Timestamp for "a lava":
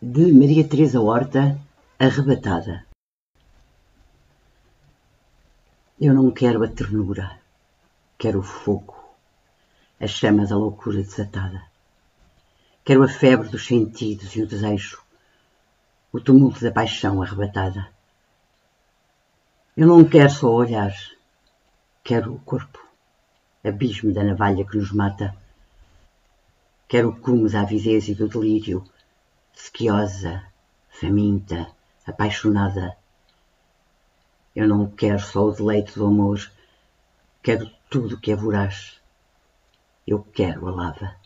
40.68-41.16